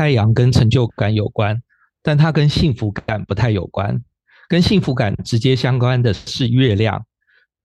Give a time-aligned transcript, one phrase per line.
[0.00, 1.60] 太阳跟成就感有关，
[2.02, 4.02] 但它跟幸福感不太有关。
[4.48, 7.04] 跟幸福感直接相关的是月亮，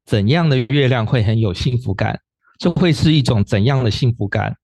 [0.05, 2.19] 怎样的月亮会很有幸福感？
[2.59, 4.57] 这会是一种怎样的幸福感？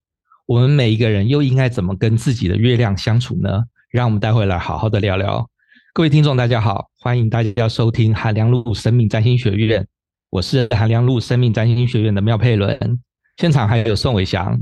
[0.48, 3.64] 我们每一个人又应该怎么跟自己的月亮相处呢？
[3.90, 5.50] 让我们待会来好好的聊聊。
[5.94, 9.88] 各位听众，大家好，欢迎大家收听韩良路生命占星学院，
[10.30, 13.00] 我是韩良路生命占星学院的妙佩伦，
[13.38, 14.60] 现场还有宋伟翔，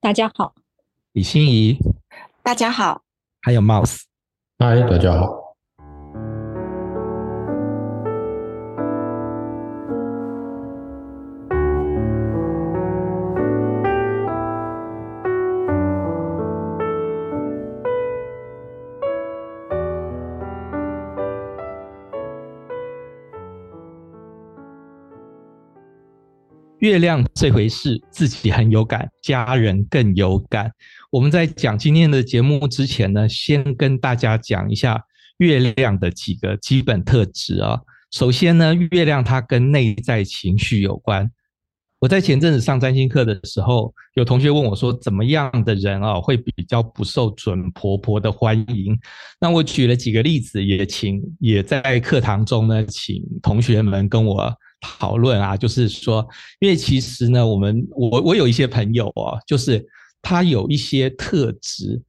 [0.00, 0.54] 大家好，
[1.10, 1.76] 李欣怡，
[2.46, 3.02] 大家好，
[3.42, 4.02] 还有 Mouse，
[4.60, 5.44] 嗨，大家好。
[26.78, 30.70] 月亮这回事，自己很有感，家人更有感。
[31.16, 35.02] 我们在讲今天的节目之前呢，先跟大家讲一下
[35.38, 37.80] 月亮的几个基本特质啊。
[38.10, 41.30] 首先呢，月亮它跟内在情绪有关。
[42.00, 48.94] 我在前阵子上占星课的时候，有同学问我说，怎么样的人啊会比较不受准婆婆的欢迎？
[49.40, 54.54] 那我举了几个例子，也请也在课堂中呢，请同学们跟我。
[54.98, 56.24] 讨论啊，就是说，
[56.60, 59.84] 因为其实呢，我们我我有一些朋友哦，就是
[60.22, 62.00] 他有一些特质，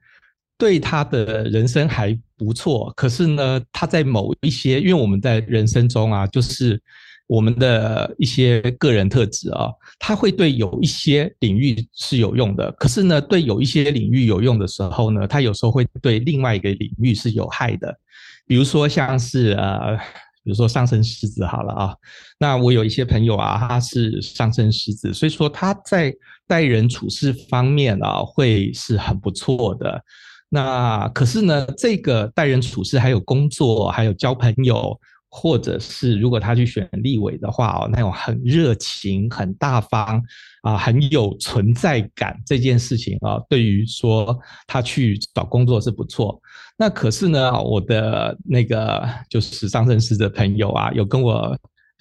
[0.58, 2.92] 对他的人生还不错。
[2.96, 6.82] 可是呢，他在某一些，因为我们在人生中啊，就是
[7.28, 12.72] 我们的一些个人特质啊，他会对有一些领域是有用的。
[12.74, 17.98] 可是呢，对有一些领域有用的时候呢，他有时候会对另外一个领域是有害的。
[18.46, 19.98] 比如说像是呃。
[20.44, 21.94] 比如说上升狮子好了啊，
[22.40, 26.16] 那我有一些朋友啊，他是上升狮子，所以说他在
[26.48, 30.02] 待人处事方面啊，会是很不错的。
[30.50, 35.00] 那可是呢，这个待人处事还有工作，还有交朋友。
[35.30, 40.24] 或者是如果他去选立委的话哦，那种很热情、很大方
[40.62, 46.42] 啊，很有存在感这件事情啊，对于说他去找工作是不错。
[46.78, 51.56] 那可是呢，我的那个就是上升狮子的朋友啊，有跟我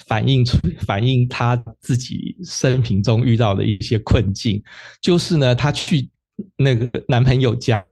[0.06, 4.62] 反映出反映他自己生平中遇到的一些困境，
[5.00, 6.08] 就是呢，他去
[6.56, 7.84] 那个男朋友家。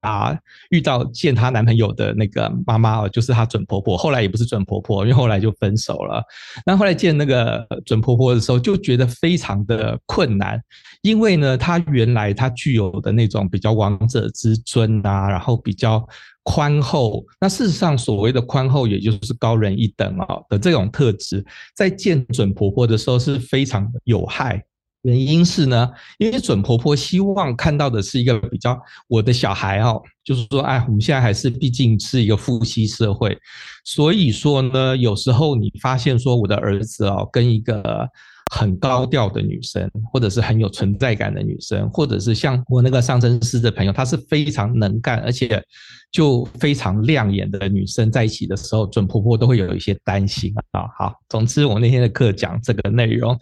[0.00, 0.32] 啊，
[0.70, 3.96] 遇到见她男朋友的那个妈妈哦，就是她准婆婆。
[3.96, 6.22] 后来也不是准婆婆，因为后来就分手了。
[6.64, 10.62] 那后来见那个准婆婆的时候，就觉得非常的困难，
[11.02, 16.08] 因为呢，她原来她具有的那种比较王者之尊啊，然后比较
[16.48, 17.22] 宽厚。
[17.38, 21.44] 那事实上，所谓的宽厚，也就是高人一等啊的这种特质，
[21.76, 24.64] 在见准婆婆的时候是非常有害。
[25.02, 33.38] 原因是呢，因为准婆婆希望看到的是一个比较我的小孩哦，就是说，哎，我们现在还是毕竟是一个父系社会，
[33.84, 38.08] 所以说呢，有时候你发现说我的儿子哦，跟一个。
[38.54, 45.62] 很高调的女生，或者是很有存在感的女生，或者是像我那个上升狮的朋友，她是非常能干，而且
[46.10, 50.86] 就非常亮眼的女生，在一起的时候，准婆婆都会有一些担心啊。
[50.98, 53.38] 好，总之我那天的课讲这个内容，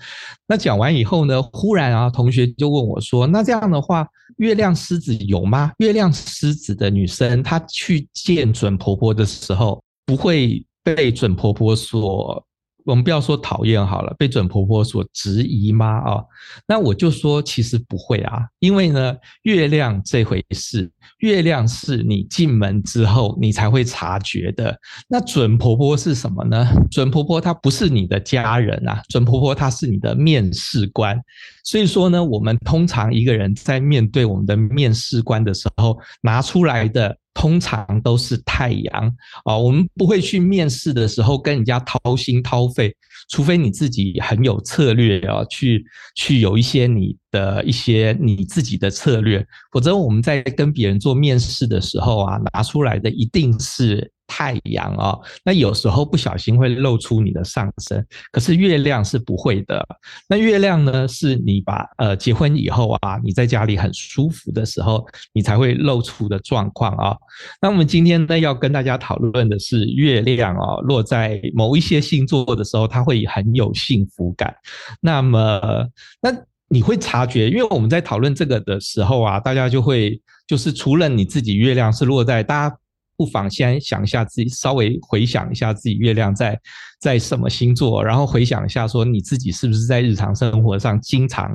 [0.46, 4.06] 那讲完以后呢，忽然啊，同学就问我说：“那这样的话，
[4.38, 5.72] 月亮狮子有吗？
[5.78, 12.44] 月亮狮子的女生，她去见准婆婆的时候，不会被准婆婆所？”
[12.86, 15.86] 我们不要说讨厌好了，被准婆婆所质疑吗？
[15.98, 16.22] 啊，
[16.68, 20.88] 那我就说其实不会啊，因为呢，月亮这回事，
[21.18, 24.78] 月亮是你进门之后你才会察觉的。
[25.08, 26.64] 那准婆婆是什么呢？
[26.88, 31.20] 准婆婆她不是你的家人啊，准婆婆她是你的面试官。
[31.64, 37.18] 所以说呢，我们通常一个人在面对我们的面试官的时候，拿出来的。
[37.38, 39.14] 通常都是太阳
[39.44, 42.96] 啊，我们不会去面试的时候跟人家掏心掏肺，
[43.28, 54.10] 除非你自己很有策略啊，去去有一些你的一些你自己的策略，否则我们在跟别人做面试的时候啊，拿出来的一定是。
[54.26, 59.86] 太阳啊，那有时候不小心会露出你的上身，可是月亮是不会的。
[60.28, 67.16] 那月亮呢，是你把呃结婚以后啊，你在家里很舒服的时候，你才会露出的状况啊。
[67.62, 74.54] 那我们今天呢，要跟大家讨论的是月亮啊，落在某一些星座的时候，它会很有幸福感。
[75.00, 75.88] 那么，
[76.20, 76.30] 那
[76.68, 82.76] 你会察觉，因为我们在讨论这个的时候啊，大家就会就是除了你自己月亮是落在大家。
[83.16, 86.58] 不妨先想一下自己，稍微回想一下自己月亮在
[87.00, 91.50] 在什么星座，然后回想一下说你自己是不是在日常生活上经常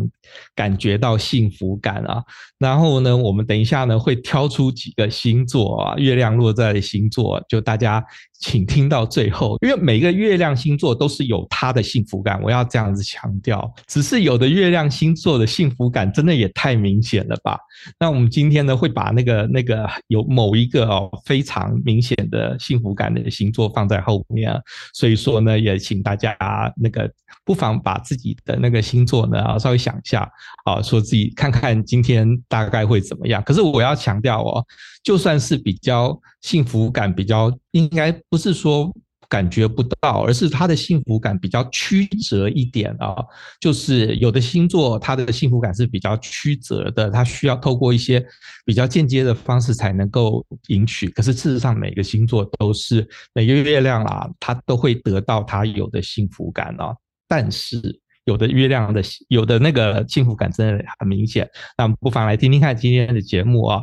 [0.56, 2.24] 感觉到幸福感啊？
[2.58, 8.04] 然后呢，我们等一下呢会挑出几个星座啊，月亮落在星座，就大家。
[8.42, 13.72] 请听到最后，因为每个月亮星座都是有它的幸福感，我要这样子强调。
[13.88, 17.58] 只是有的月亮星座的幸福感真的也太明显了吧？
[18.00, 24.52] 那我们今天呢，会把那个那个有某一个哦非常明显的幸福感的星座放在后面，
[24.94, 26.36] 所以说呢，也请大家
[26.76, 27.10] 那个
[27.46, 30.28] 不妨把自己的那个星座呢稍微想一下
[30.66, 33.42] 啊，说自己看看今天大概会怎么样。
[33.44, 34.66] 可是我要强调哦。
[35.04, 38.94] 就算是比较幸福感比较，应该不是说
[39.30, 43.16] 感觉不到，而是他的幸福感比较曲折一点啊。
[43.60, 48.22] 就是有的星座，他的幸福感是比较曲折的，他需要透过一些
[48.66, 51.08] 比较间接的方式才能够赢取。
[51.10, 56.94] 可是事实上，每个星座都是每个月亮啦，他都会得到他有的幸福感啊。
[57.28, 58.01] 但是。
[58.26, 63.82] 有的月亮的有的那个幸福感真的很明显，那不妨来听听看今天的节目啊。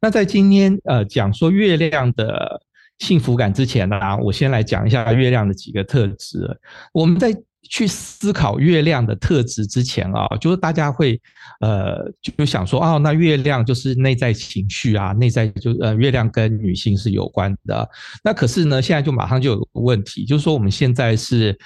[0.00, 2.60] 那在今天呃讲说月亮的
[2.98, 6.60] 幸福感之前呢，我先来讲一下月亮的几个特质。
[6.92, 7.34] 我们在
[7.68, 11.20] 去思考月亮的特质之前啊，就是大家会
[11.60, 17.88] 呃就想说哦，那月亮就是内在情绪啊，内在就呃月亮跟女性是有关的。
[18.24, 21.56] 那可是呢，现在就马上就有个问题，就是说我们现在是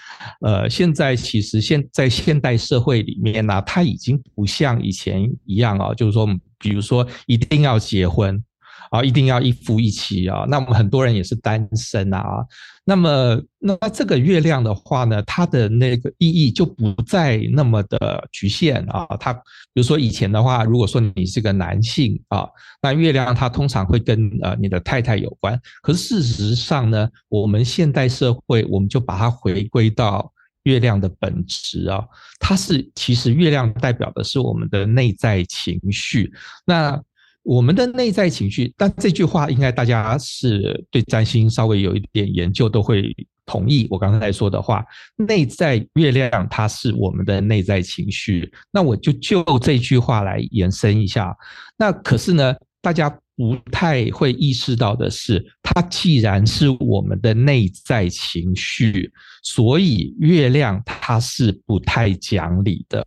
[0.41, 6.27] 呃现在其实现在现代社会里面呢，它已经不像以前一样啊，就是说
[6.59, 8.43] 比如说一定要结婚。
[8.91, 10.45] 啊，一定要一夫一妻啊！
[10.49, 12.47] 那我们很多人也是单身啊。
[12.87, 19.07] 那么，那这个月亮的话呢，它的那个意义就不再那么的局限啊。
[19.19, 19.41] 它比
[19.81, 22.47] 如说以前的话，如果说你是个男性啊，
[22.83, 25.59] 那月亮它通常会跟呃你的太太有关。
[25.81, 30.31] 可是事实上呢，我们现代社会，我们就把它回归到
[30.65, 32.05] 月亮的本质啊，
[32.39, 36.31] 它是其实月亮代表的是我们的内在情绪。
[36.67, 37.03] 那
[37.45, 43.15] 我们的内在情绪，但这句话应该大家是对占星稍微有一点研究，都会
[43.47, 44.83] 同意我刚才说的话。
[45.17, 48.51] 内在月亮，它是我们的内在情绪。
[48.73, 51.37] 那我就就这句话来延伸一下。
[51.77, 59.13] 那可是呢，大家不太会意识到的是，它既然是我们的内在情绪，
[59.43, 63.05] 所以月亮它是不太讲理的。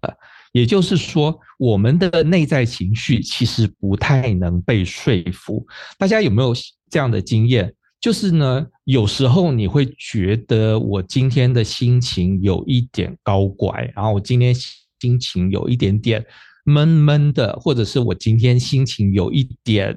[0.58, 5.64] 也就是说，我们的内在情绪其实不太能被说服。
[6.00, 6.52] 大家有没有
[6.90, 7.72] 这样的经验？
[8.02, 14.52] 就是呢，有时候你会觉得我今天的心情有一点高怪，然后我今天
[15.00, 16.26] 心情有一点点
[16.66, 19.96] 闷闷的，或者是我今天心情有一点。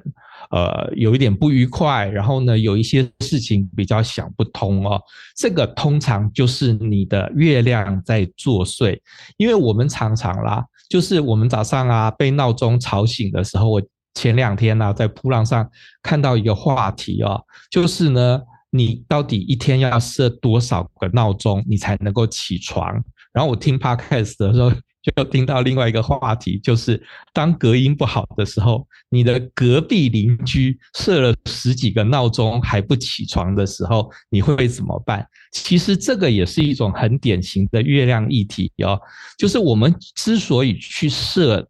[0.49, 4.99] 呃，有一点不愉快，然后呢，有一些事情比较想不通哦。
[5.37, 8.99] 这个通常就是你的月亮在作祟，
[9.37, 13.81] 因为我们常常啦，就是我们早上啊被闹钟吵醒的时候，我
[14.15, 15.69] 前两天呢、啊、在铺浪上
[16.01, 18.41] 看到一个话题哦，就是呢，
[18.71, 23.01] 你到底一天要设多少个闹钟，你才能够起床？
[23.31, 24.71] 然后我听 Podcast 的时候。
[25.03, 27.01] 就听到另外一个话题，就是
[27.33, 35.25] 当隔音不好的时候，你的隔壁邻居设了十几个闹钟还不起床的时候，你会怎么办？
[35.51, 38.99] 其实这个也是一种很典型的月亮议题哦，
[39.37, 41.67] 就是我们之所以去设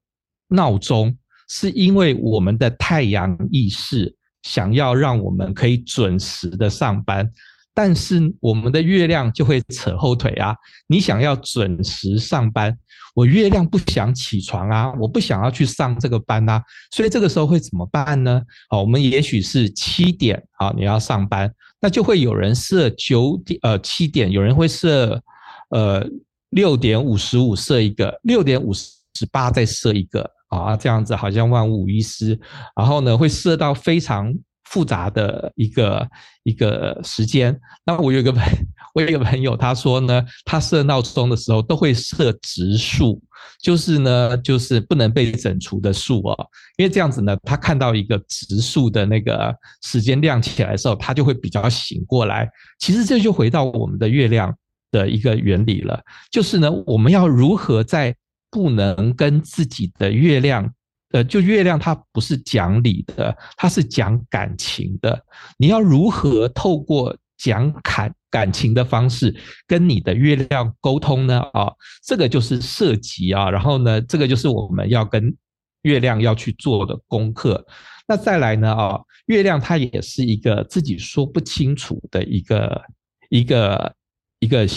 [0.50, 1.16] 闹钟，
[1.48, 4.14] 是因为我们的太阳意识
[4.44, 7.32] 想要让我们可以准时的上班。
[7.74, 10.54] 但是我们的月亮就会扯后腿啊！
[10.88, 12.78] 你想要准时上班，
[13.16, 16.62] 我月亮不想起床啊，我不想要去上这个班啊，
[16.92, 18.42] 所以这个时候会怎么办呢？
[18.70, 21.50] 好，我们也许是七点啊，你要上班，
[21.80, 25.22] 那就会有人设九点呃七点，有人会设
[25.70, 26.06] 呃
[26.50, 32.38] 六点五十五设一个，六点五十八再设一个啊，这样子好像万无一失，
[32.76, 34.34] 然后呢会设到非常。
[34.72, 36.10] 复杂的一个
[36.44, 38.42] 一个时间，那我有一个朋，
[38.96, 43.22] 我有一个朋友，他说呢，他设闹钟的时候都会设质数，
[43.62, 46.48] 就是呢，就是不能被整除的数哦，
[46.78, 52.50] 因为这样子呢，他看到一个质数的那个时间亮起来的时候，他就会比较醒过来。
[52.80, 54.56] 其实这就回到我们的月亮
[54.90, 56.02] 的一个原理了，
[56.32, 58.16] 就是呢，我们要如何在
[58.50, 60.74] 不能跟自己的月亮。
[61.12, 65.24] 呃，就月亮它不是讲理的，它是讲感情的。
[65.58, 69.36] 你要如何透过讲感感情的方式
[69.68, 71.42] 跟你的月亮沟通呢？
[71.54, 71.72] 啊，
[72.04, 75.36] 这个就是涉及啊，然后呢，这个就是我们要跟
[75.82, 77.66] 月亮要去做的功课。
[78.08, 78.74] 那再来呢？
[78.74, 82.82] 啊，月亮它也是一个自己说不清楚的一个
[83.30, 83.94] 一个
[84.42, 84.68] 一个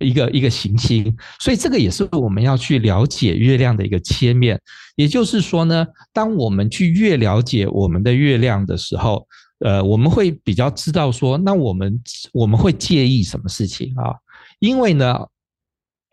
[0.00, 4.60] 一个一个行星，所以这个也是我们要去了解月亮的一个切面。
[4.96, 9.26] 也就是说呢，当我们去越了解我们的月亮的时候，
[9.60, 12.00] 呃，我们会比较知道说，那我们
[12.32, 14.14] 我们会介意什么事情啊？
[14.60, 15.18] 因为呢，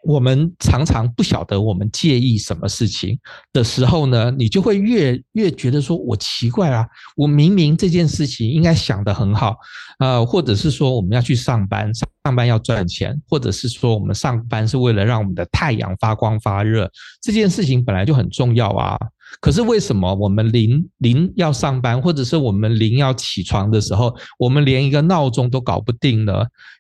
[0.04, 3.20] 我们常常不晓得我们介意什么事情
[3.54, 9.56] 的时候呢，你就会越越觉得说，我奇怪啊，我明明这件事情应该想得很好，
[10.00, 16.90] 呃，或者是说我们要去上班，上班要赚钱，或者是说我们上班是为了让我们的太阳发光发热，
[17.22, 18.98] 这件事情本来就很重要啊。
[19.40, 26.34] 可是为什么我们临临要上班，或者是我们临要起床的时候，我们连一个闹钟都搞不定呢？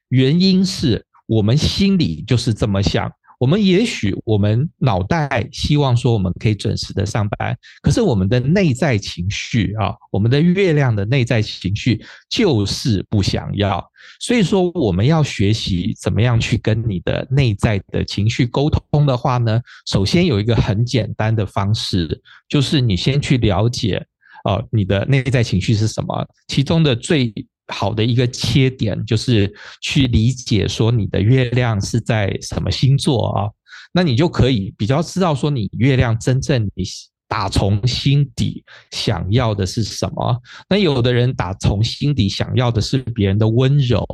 [0.10, 1.06] 原因是。
[1.32, 3.10] 我们心里就是这么想，
[3.40, 13.82] 我们也许我们脑袋希望说我们可以准时的上班，可是我们的内在情绪啊，我们的月亮的内在情绪就是不想要。
[14.20, 24.06] 所以说，我们要学习怎么样去跟你的内在的情绪沟通的话呢，首先有一个很简单的方式，就是你先去了解
[24.44, 27.34] 啊，你的内在情绪是什么，其中的最。
[27.72, 29.52] 好的一个切点就是
[29.82, 33.50] 去理解说你的月亮是在什么星座啊，
[33.94, 36.84] 那你就可以比较知道说你月亮真正你。
[37.32, 38.62] 打从心底
[38.92, 40.38] 想要的是什么？
[40.68, 44.06] 那有的人打从心底想要的是别人的温柔，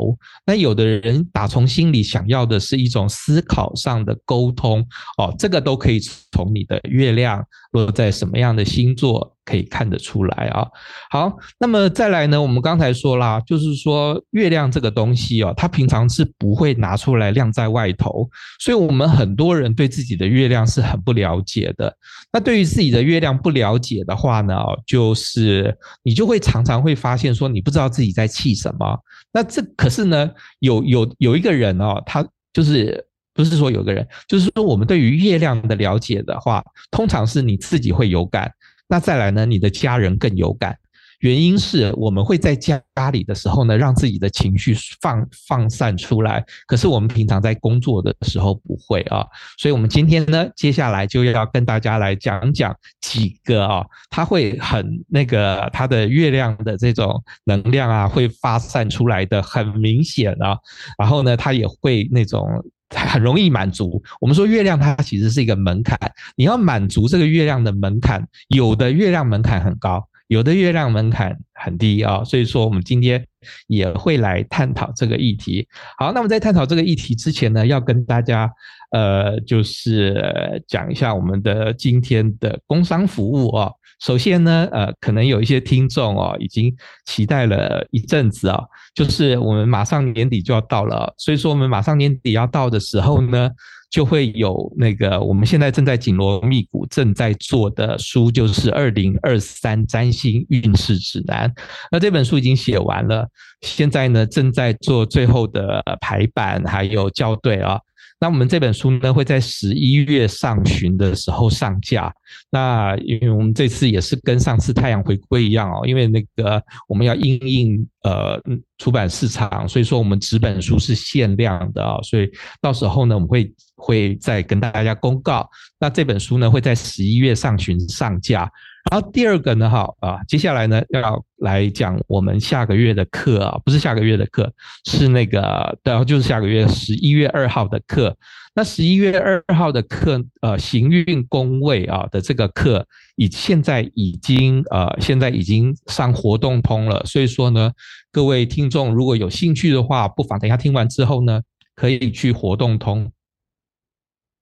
[0.46, 4.88] 那有的人打从心里想要的是一种思考上的沟通。
[5.18, 6.00] 哦，这个都可以
[6.32, 7.44] 从你的月亮
[7.78, 10.68] 落在什么样的星座可以看得出来啊。
[11.10, 12.42] 好，那么再来呢？
[12.42, 18.30] 我们刚才说啦，就是说月亮这个东西哦，它平常是不会拿出来晾在外头，
[18.60, 21.96] 所以我们很多人对自己的月亮是很不了解的。
[22.32, 24.56] 那对于自己的月亮不了解的话呢，
[24.86, 29.00] 就是你就会常常会发现说，你不知道自己在气什么。
[29.32, 30.30] 那这可是呢，
[30.60, 33.06] 有有有一个人哦，他就是
[33.38, 38.52] 不是说有个人，就是说我们对于月亮的了解的话，通常是你自己会有感，
[38.90, 40.76] 那再来呢，你的家人更有感。
[41.22, 42.80] 原因是我们会在家
[43.12, 46.46] 里的时候呢，让自己的情绪放放散出来。
[46.68, 49.26] 可是我们平常在工作的时候不会啊，
[49.58, 60.56] 所以我们今天呢，接下来就要跟大家来讲讲几个啊，他会很那个他的月亮的这种能量啊，会发散出来的很明显啊。
[61.00, 62.48] 然后呢，他也会那种
[62.96, 64.02] 很容易满足。
[64.20, 65.98] 我们说月亮它其实是一个门槛，
[66.36, 70.08] 你要满足这个月亮的门槛，有的月亮门槛很高。
[70.28, 73.26] 有的月亮门槛很低啊，所以说我们今天
[73.68, 75.66] 也会来探讨这个议题。
[75.98, 78.52] 好，那么在探讨这个议题之前呢，要跟大家
[78.92, 83.72] 呃，就是讲一下我们的今天的工商服务啊。
[84.00, 86.76] 首先呢，呃，可能有一些听众哦，已经
[87.06, 88.64] 期待了一阵子啊，
[88.94, 93.50] 就是我们马上年底就要到了，所以说我们马上年底要到的时候呢。
[93.90, 101.50] 就会有那个我们现在正在紧锣密鼓正在做的书，就是《二零二三占星运势指南》。
[101.90, 103.26] 那这本书已经写完了，
[103.62, 107.80] 现在呢正在做最后的排版还有校对啊。
[108.20, 112.12] 那我们这本书呢会在十一月上旬的时候上架。
[112.50, 118.42] 那因为我们这次也是跟上次太阳回归一样哦，因为那个我们要应应呃
[118.78, 122.30] 出版市场，所以说我们纸本书是限量的啊，所以
[122.62, 125.50] 到时候呢我们会会再跟大家公告。
[125.80, 128.52] 那这本书呢会在十一月上旬上架。
[128.90, 134.50] 然后第二个呢，哈啊，接下来呢要来讲我们下个月的课啊，不是下个月的课，
[134.86, 138.16] 是那个，对啊就是下个月十一月二号的课。
[138.56, 147.04] 那十一月二号的课，呃，行运宫位啊的这个课，已现在已经呃，现在已经上活动通了。
[147.06, 147.70] 所以说呢，
[148.10, 151.42] 各位听众如果有兴趣的话，不妨等下听完之后呢，
[151.76, 153.12] 可以去活动通。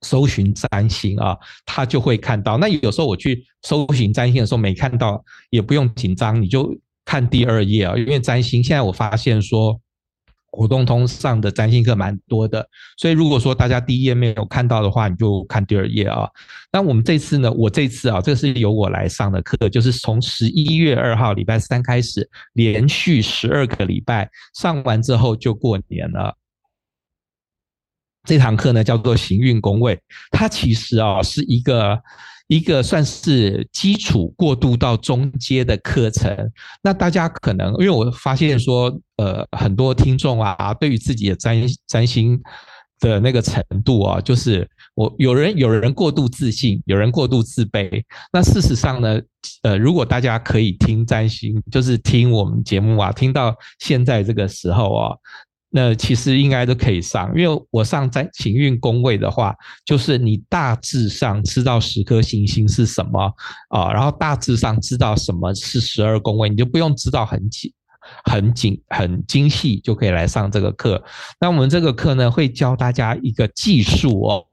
[0.01, 2.57] 搜寻占星啊，他就会看到。
[2.57, 7.95] 那有时候我去搜寻占星的时候没看到，也不用紧张，你就看第二页啊。
[7.97, 9.79] 因为占星现在我发现说，
[10.51, 12.65] 活动通上的占星课蛮多的，
[12.97, 16.29] 所以如果说大家第一页没有看到的话，你就看第二页啊。
[16.71, 26.37] 那我们这次呢，我这次啊，这是由我来上的课，就是从十一月二号礼拜三开始，连续十二个礼拜上完之后就过年了。
[28.25, 29.99] 这堂课呢叫做行运宫位，
[30.31, 32.01] 它其实啊是一个
[32.47, 36.35] 一个算是基础过渡到中阶的课程。
[36.81, 41.55] 那大家可能因为我发现说，呃，很多听众啊，对于自己的占
[41.87, 42.39] 占星
[42.99, 48.03] 的那个程度啊，就是我有人有人过度自信，有人过度自卑。
[48.31, 49.19] 那事实上呢，
[49.63, 55.15] 呃，如果大家可以听占星，就是听我们节目啊，听到现在这个时候啊，
[55.75, 59.53] 那其实应该都可以上，因为我上在行运宫位的话，
[59.83, 63.19] 就是你大致上知道十颗行星是什么
[63.67, 67.73] 啊，然后大致上知道什么是十二宫位，你就不用知道很紧。
[68.25, 71.03] 很紧、很精细，就可以来上这个课。
[71.41, 74.45] 那我们这个课呢，会教大家一个技术哦，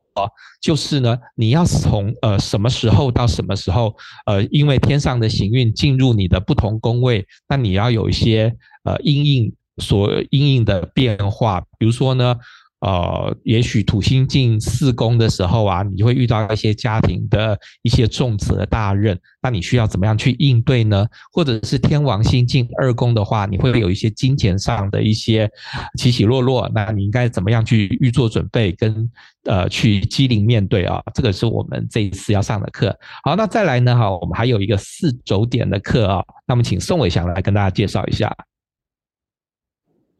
[0.58, 12.36] 就是呢，你要从呃什么时候到什么时候，呃，因为天上的行运进入你的不同宫位，那你要有一些呃因应所因应的变化，比如说呢。
[12.82, 21.06] 呃，也许土星进四宫的时候啊，你就会遇到一些家庭的一些重责大任，那你需要怎么样去应对呢？
[21.32, 25.48] 或者是天王星进二宫的话，你会有一些金钱上的一些
[25.96, 29.08] 起起落落，那你应该怎么样去预做准备跟
[29.44, 31.00] 呃去机灵面对啊？
[31.14, 32.92] 这个是我们这一次要上的课。
[33.22, 38.34] 好，那再来呢哈，我们还有一个四轴点的课啊，那么请宋伟祥来跟大家介绍一下。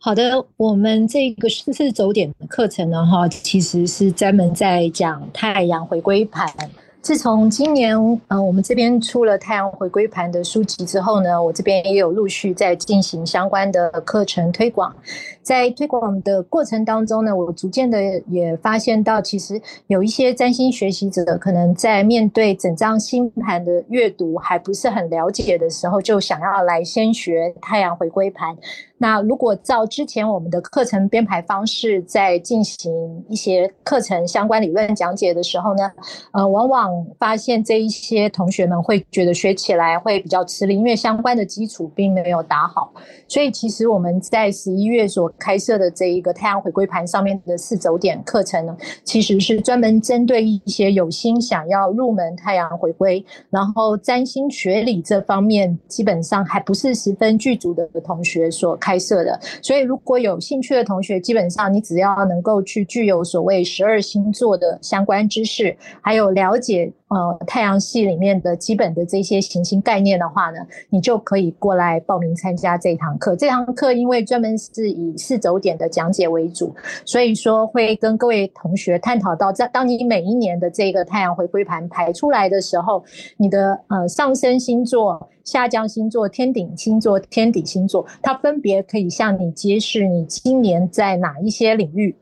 [0.04, 6.52] 好的，我们这个四轴点的课程呢，哈，其实是专门在讲太阳回归盘。
[7.00, 14.92] 自从今年，呃，我们这边出了太阳回归盘的书籍之后呢，我这边也有陆续在进行相关的课程推广。
[15.40, 28.56] 在推广的过程当中呢，我逐渐的也发现到，其实有一些占星学习者可能在面对整张星盘的阅读还不是很了解的时候，就想要来先学太阳回归盘。
[29.02, 35.90] 那如果照之前我们的课程编排方式，在进行一些课程相关理论讲解的时候呢，
[36.30, 42.94] 呃，往往发现这一些同学们会觉得学起来会比较吃力，因为相关的基础并没有打好。
[43.26, 58.91] 所以其实我们在十一月所开设的这一个太阳回归盘上面的四轴点课程呢，其实是专门针对一些有心想要入门太阳回归，然后占星学理这方面基本上还不是十分具足的同学所开。
[58.92, 70.58] 拍摄的，所以如果有兴趣的同学，基本上你只要能够去具有所谓十二星座的相关知识，还有了解呃太阳系里面的基本的这些行星概念的话呢，
[70.90, 73.34] 你就可以过来报名参加这堂课。
[73.34, 76.74] 这堂课因为专门是以四轴点的讲解为主，
[77.06, 83.02] 所以说会跟各位同学探讨到，在当你每一年的这个太阳回归盘排出来的时候，
[83.38, 85.30] 你的呃上升星座。
[85.44, 92.14] 下降星座、天顶星座、天底星座，它分别可以向你揭示你今年在哪一些领域。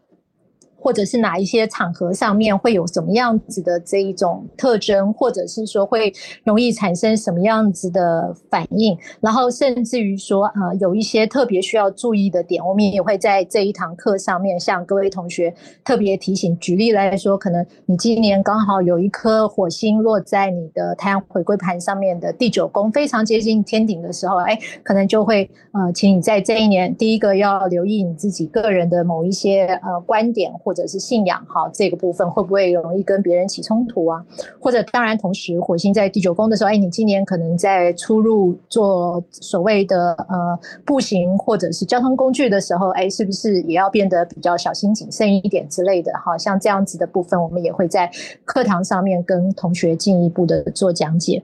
[0.81, 6.12] 或者是哪一些场合上面会有什么样子的这一种特征，或者是说会
[6.43, 16.59] 容易产生什么样子的反应，然后甚至于说，呃，有一些特别需要注意的点，我们也会在这一堂课上面向各位同学特别提醒。
[16.59, 30.51] 举例来说，可能你今年刚好有一颗火星落在你的太阳回归盘上面的第九宫，非常接近天顶的时候，哎，可能就会呃，请你在这一年第一个要留意你自己个人的某一些呃观点。
[30.62, 34.24] 或或者是信仰哈，这个部分会不会容易跟别人起冲突啊？
[34.61, 46.12] 或者当然，同时火星在第九宫的时候，哎，你今年可能在出入做所谓的呃步行或者是交通工具的时候，哎，是不是也要变得比较小心谨慎一点之类的？
[46.24, 48.09] 哈，像这样子的部分，我们也会在
[48.44, 51.42] 课堂上面跟同学进一步的做讲解。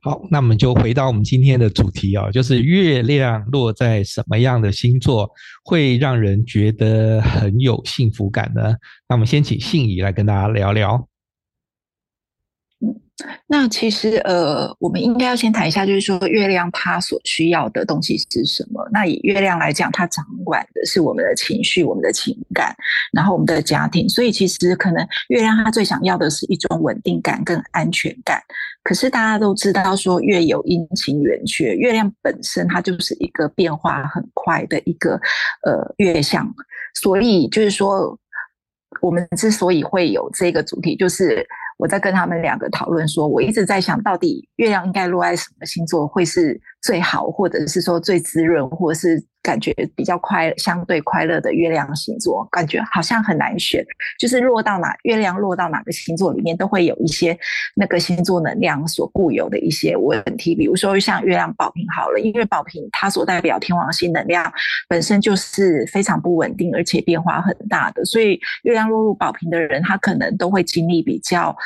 [0.00, 5.28] 好，那我们就回到我们今天的主题啊，就是月亮落在什么样的星座
[5.64, 8.76] 会让人觉得很有幸福感呢？
[9.08, 11.08] 那我们先请信仪来跟大家聊聊。
[13.48, 18.88] 那其实呃，我们应该要先谈一下，就是说月亮它所需要的东西是什么？
[18.92, 22.72] 那以月亮来讲，它掌管的是我们的情绪、我们的情感，
[23.12, 24.08] 然后我们的家庭。
[24.08, 28.40] 所以其实可能月亮它最想要的是一种稳定感跟安全感。
[28.88, 35.20] 可是大家都知道说，月有阴晴圆缺，月亮本身它就是一个变化很快的一个
[35.66, 36.50] 呃月相，
[36.94, 38.18] 所以就是说，
[39.02, 41.46] 我们之所以会有这个主题，就是。
[41.80, 53.84] 我在跟他们两个讨论说，我一直在想到底月亮应该落在什么星座会是最好，或者是说最滋润，或者是感觉比较快、相对快乐的月亮星座，感觉好像很难选。
[54.18, 57.36] 就是落到哪，月亮落到哪个星座里面，都会有一些
[57.74, 60.54] 那个星座能量所固有的一些问题。
[60.54, 64.50] 比如说像月亮宝瓶好了，因为宝瓶它所代表天王星能量
[64.88, 71.56] 本身就是非常不稳定，而且变化很大的，所以月亮落入宝瓶的人，他可能都会经历比较。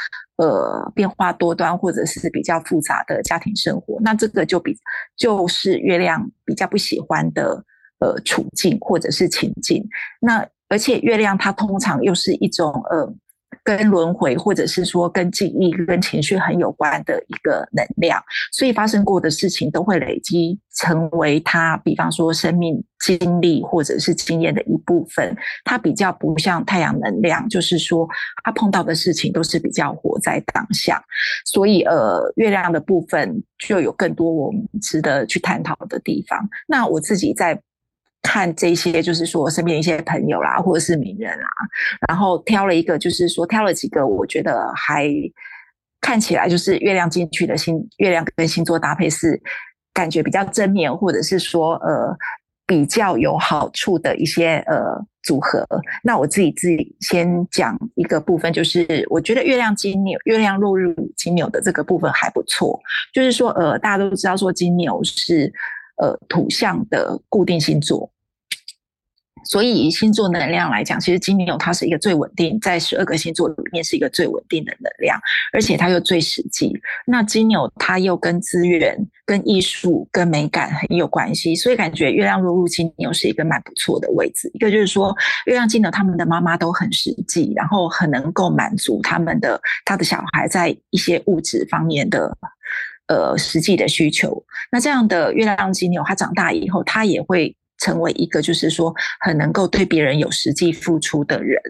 [0.43, 4.77] 呃，变化多端或者是比较复杂的家庭生活，那这个就比
[5.17, 7.65] 就是月亮比较不喜欢的
[8.01, 9.89] 呃处境或者是情境。
[10.21, 13.15] 那而且月亮它通常又是一种呃。
[13.63, 25.37] 跟轮回，或者是说跟记忆、跟情绪很有关的一个能量，所以发生过的事情都会累积成为他，比方说生命经历或者是经验的一部分。
[25.65, 28.09] 它比较不像太阳能量，就是说
[28.45, 31.03] 他碰到的事情都是比较活在当下。
[31.45, 36.49] 所以呃，月亮的部分就有更多我们值得去探讨的地方。
[36.67, 37.61] 那我自己在。
[38.23, 41.49] 看这些，就是说身边一些朋友啦，或者是名人啊，
[42.09, 45.11] 然后挑了一个，就是说挑了几个，我觉得还
[46.01, 49.39] 看起来就是月亮进去的星，月亮跟星座搭配是
[49.93, 52.17] 感觉比较正面，或者是说呃
[52.65, 55.67] 比较有好处的一些呃组合。
[56.05, 62.81] 那我自己自己先讲一个部分，就是我觉得月亮金牛，月亮落入金牛的这个部分还不错，
[63.13, 65.53] 就是说呃大家都知道说金牛是。
[65.97, 68.11] 呃，土象的固定星座，
[69.45, 75.21] 所以以星座能量来讲，其实金牛它是一个最稳定，在十二个星座里面是一个最稳定的能量，
[75.53, 76.73] 而且它又最实际。
[77.07, 84.51] 那金牛它又跟资源、跟艺术、跟美感很有关系，所以感觉月亮落入金牛是一个蛮不错的位置。
[84.55, 85.15] 一个就是说，
[85.47, 92.37] 月亮金牛他们的妈妈都很实际，然后很能够满足他们的他的小孩在一些物质方面的。
[93.09, 101.61] 呃，实际的需求，那这样的月亮金牛，他长大以后，他也会成为一个，就是说很能够对别人有实际付出的人，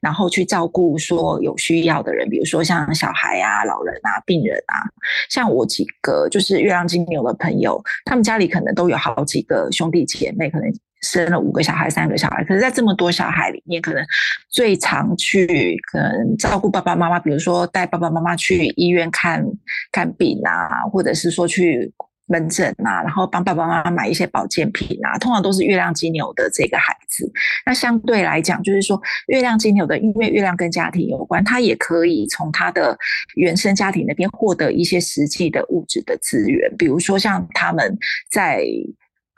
[0.00, 4.88] 然后去照顾说有需要的人，比如说像小孩啊、老人啊、病人啊。
[5.28, 10.72] 像我几个就是月亮金牛的朋友，他们家里可能都有好几个兄弟姐妹，可能。
[11.02, 14.04] 生了五个小孩，三个小孩，可是，在这么多小孩里面，可能
[14.48, 19.44] 最常去可能照顾爸爸妈妈，比如说带爸爸妈妈去医院看
[19.92, 21.92] 看病啊，或者是说去
[22.26, 27.30] 门诊啊，然后帮爸爸妈妈买一些保健品啊，通常都是月亮金牛的这个孩子。
[27.64, 32.98] 那相对来讲，就是说月亮金牛的，因为月亮跟家庭有关，他也可以从他的
[33.36, 37.96] 原生家庭那边获得一些实际的物质的资源，比如说像他们
[38.30, 38.64] 在。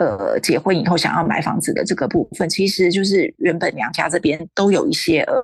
[0.01, 5.43] 呃，结婚以后想要买房子的这个部分，其实就是原本娘家这边都有一些呃，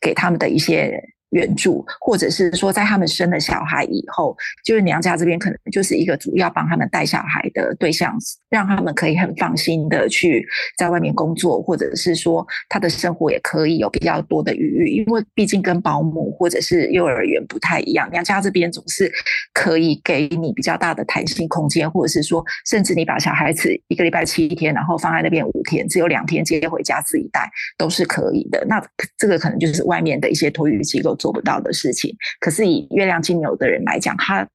[0.00, 1.02] 给他们的一些。
[1.30, 8.16] 援助，或者是说，在他们生了小孩以后，就是娘家这边可能就是一个主要帮他们带小孩的对象，
[8.48, 19.10] 让他们可以很放心的去在外面工作，或者是说他的生活也可以有比较多的余裕，因为毕竟跟保姆或者是幼儿园不太一样，娘家这边总是
[19.52, 28.64] 可以给你比较大的弹性空间，或者是说，甚至你把小孩子一个礼拜七天，然后放在那边五天，只有两天接回家自己带，都是可以的。
[28.66, 28.82] 那
[29.16, 34.48] 这个可能就是外面的一些托育机构做不到的事情，可是以月亮金牛的人来讲，他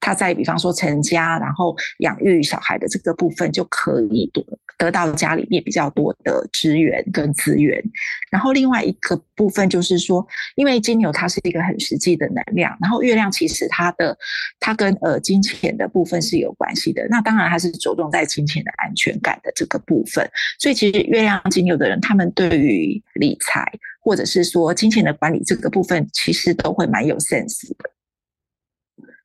[0.00, 4.44] 他在比方说成家，然后养育小孩的这个部分，就可以得
[4.76, 7.82] 得到家里面比较多的资源跟资源。
[8.30, 14.16] 然后另外一个部分就是说，因为金牛它是一个很实际的能量，然后月亮其实它的
[14.60, 17.04] 它跟呃金钱的部分是有关系的。
[17.10, 20.28] 那当然它是着重在金钱的安全感的这个部分。
[20.60, 23.68] 所以其实月亮金牛的人，他们对于理财。
[24.08, 27.90] 或者是说金钱的管理这个部分，其实都会蛮有 sense 的。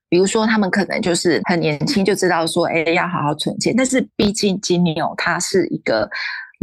[0.10, 3.74] 比如说，他们可能就是很年轻就知道说，哎，要好好存钱。
[3.74, 6.10] 但是毕竟金牛它是一个。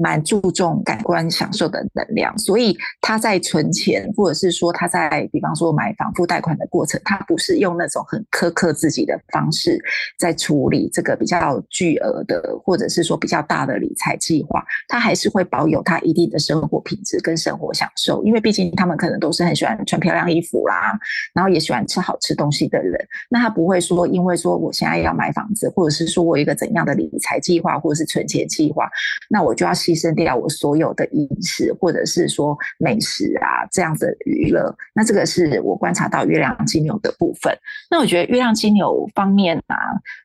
[0.01, 9.79] 蛮注重感官享受的能量，所以他在存钱，或者是说他在比方说买房付贷款的过程，他不是用那种很苛刻自己的方式
[10.19, 20.99] 在处理这个比较巨额的，或者是说比较大的理财计划，他还是会保有他一定的生活品质跟生活享受，因为毕竟他们可能都是很喜欢穿漂亮衣服啦，
[21.35, 28.89] 然后也喜欢吃好吃东西的人，那他不会说因为说我现在要买房子，或者是说我一个怎样的理财计划，或者是存钱计划，
[29.29, 29.75] 那我就要。
[29.91, 37.53] 牺牲掉我所有的饮食，或者是说美食啊，这样的娱乐，那这个是我观察到月亮金牛的部分。
[37.91, 39.77] 那我觉得月亮金牛方面啊，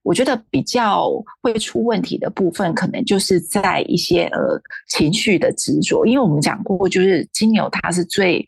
[0.04, 8.45] 我觉得比较会出问题的部分，可能就是在一些呃情绪的执着，因为我们讲过，就是金牛它是最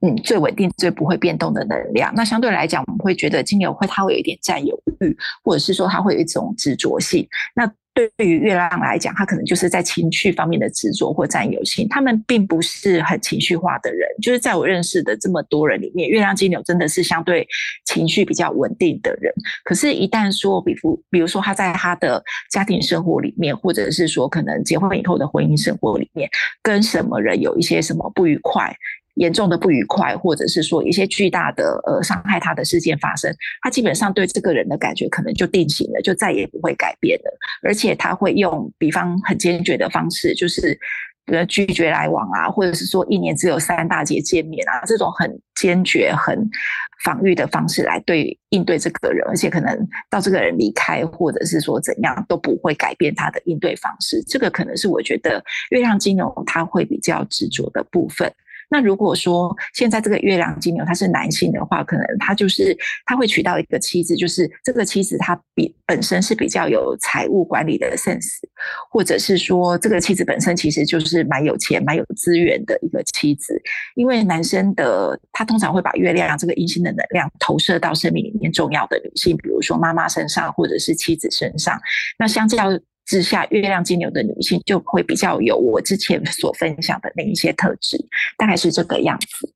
[0.00, 2.12] 嗯最稳定、最不会变动的能量。
[2.14, 7.26] 那相对来讲，我们会觉得金牛会它会有一点占有欲，或者是说它会有一种执着性。
[7.54, 11.88] 那对于月亮来讲，他可能就是在情绪方面的执着或占有性。
[11.88, 17.44] 他们并不是很情绪化的人，就是在我认识的这么多人里面，月亮金牛真的是相对
[17.84, 19.32] 情绪比较稳定的人。
[19.64, 26.30] 可是，一旦说，比如，比如说他在他的家庭生活里面，或者是说可能结婚以后的婚姻生活里面，
[26.62, 28.72] 跟什么人有一些什么不愉快。
[29.18, 37.38] 严重的不愉快，或者是说一些巨大的呃伤害他的事件发生，他基本上对这个人的感觉可能就定型了，就再也不会改变了。
[37.62, 40.78] 而且他会用比方很坚决的方式，就是
[41.26, 46.48] 呃拒绝来往啊，或者是说一年只有三大节见面啊，这种很坚决、很
[47.04, 54.22] 防御的方式来对应对这个人，而且可能到这个人离开，或者是说怎样都不会改变他的应对方式。
[54.28, 58.32] 这个可能是我觉得月亮金融他会比较执着的部分。
[58.70, 62.76] 那如果说现在这个月亮金牛他是男性的话，可能他就是
[63.06, 68.38] 他会娶到一个妻子，就是这个妻子他比本身是比较有财务管理的 sense，
[68.90, 73.60] 或者是说这个妻子本身其实就是蛮有钱、蛮有资源的一个妻子。
[73.94, 81.80] 因为男生的他通常会把月亮这个阴性的能量投射到生命里面重要的女性，比如说妈妈身上或者是妻子身上。
[82.18, 82.68] 那相较
[83.08, 87.96] 之下，月亮金牛的女性就会比较有我之前所分享的那一些特质，
[88.36, 89.52] 大概是这个样子。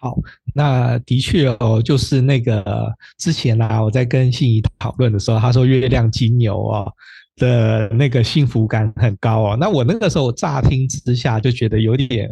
[0.00, 0.16] 好，
[0.54, 6.92] 那的确哦，就是那个之前啊，我在跟心怡讨论的时候，他说月亮金牛哦
[7.36, 12.28] 的那个幸福感很高哦，那我那个时候乍听之下就觉得有点。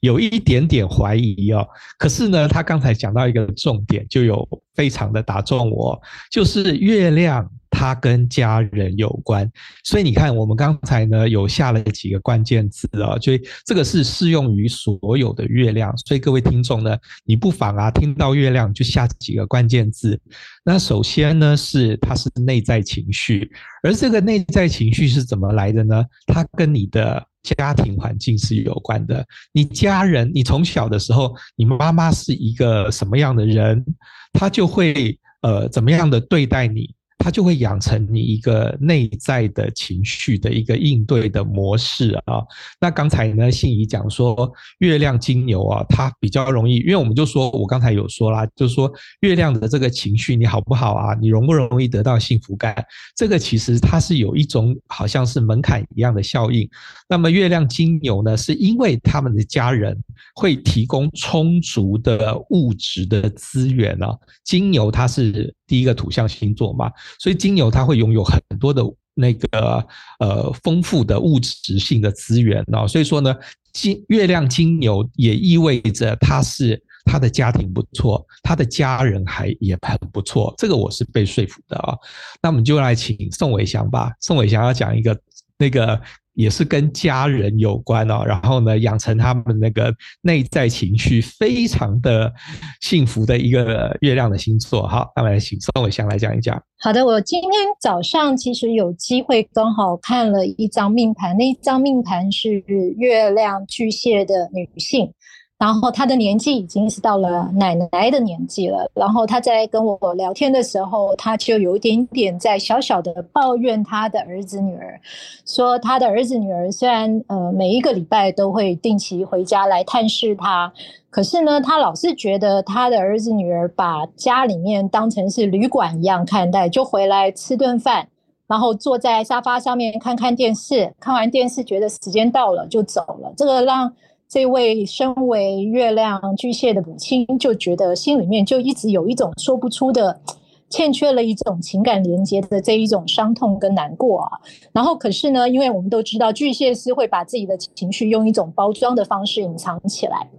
[0.00, 1.66] 有一点点怀疑哦，
[1.98, 9.50] 可是呢，他刚才讲到一个重点，就有非常的打中我，就是月亮它跟家人有关，
[9.84, 20.20] 所以你看，我们刚才呢有下了几个关键字啊，所以这个是适用于所有的月亮，所以各位听众呢，你不妨啊听到月亮就下几个关键字。
[20.64, 23.50] 那首先呢是它是内在情绪，
[23.82, 26.04] 而这个内在情绪是怎么来的呢？
[26.26, 27.29] 它跟你的。
[27.42, 33.84] 家庭环境是有关的，你家人，你从小的时候，你妈妈是一个什么样的人，
[34.32, 36.94] 她就会呃怎么样的对待你。
[37.22, 42.42] 它就会养成你一个内在的情绪的一个应对的模式啊。
[42.80, 51.14] 那刚才呢，信怡讲说月亮金牛啊，它比较容易，因为我们就说，我刚才有说啦，就是说月亮的这个情绪你好不好啊？
[51.20, 52.74] 你容不容易得到幸福感？
[53.14, 56.66] 这个其实它是有一种好像是门槛一样的效应。
[57.06, 59.94] 那么月亮金牛呢，是因为他们的家人
[60.34, 64.16] 会提供充足的物质的资源啊。
[64.42, 66.90] 金牛它是第一个土象星座嘛。
[67.18, 68.82] 所以金牛它会拥有很多的
[69.14, 69.86] 那个
[70.18, 73.34] 呃丰富的物质性的资源哦，所以说呢，
[73.72, 81.96] 金月亮金牛也意味着他是他的家庭不错，他的家人还也很不错，这个我是被说服的啊。
[82.42, 85.18] 那我们就来请宋伟祥吧，宋伟祥要讲一个
[85.58, 86.00] 那个。
[86.34, 92.32] 也是跟家人有关哦，然后呢，养成他们那个内在情绪非常的
[92.80, 94.86] 幸福的一个月亮的星座。
[94.86, 96.60] 好，那么请宋伟祥来讲一讲。
[96.78, 102.62] 好的，我今天早上其实有机会刚好看了一张命盘，那一张命盘是
[102.96, 105.12] 月亮巨蟹的女性。
[105.60, 114.98] 然后他的年纪已经是到了奶奶的年纪了，然后他在跟我聊天的时候，他就有一点点在小小的抱怨他的儿子女儿，
[115.44, 120.72] 说他的儿子女儿虽然呃每一个礼拜都会定期回家来探视他，
[121.10, 128.08] 可是呢，他老是觉得他的儿子女儿把家里面当成是旅馆一样看待，就回来吃顿饭，
[128.46, 133.92] 然后坐在沙发上面看看电视，看完电视觉得时间到了就走了，这个让。
[134.30, 140.20] 这位身为月亮巨蟹的母亲就觉得心里面就一直有一种说不出的，
[140.68, 144.38] 欠缺了一种情感连接的这一种伤痛跟难过啊。
[144.70, 150.30] 然后可是呢，因为我们都知道巨蟹是会把自己的情绪用一种包装的方式隐藏起来，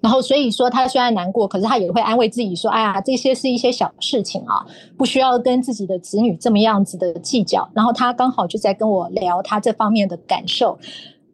[0.00, 4.64] 然后所以说他虽然难过，可是他也会安慰自己说：“哎呀，这些是一些小事情啊，
[4.96, 10.78] 不需要跟自己的子女这么样子的计较。”然后他刚好就在跟我聊他这方面的感受。